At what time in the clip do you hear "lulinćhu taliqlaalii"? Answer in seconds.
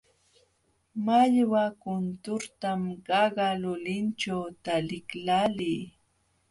3.61-5.81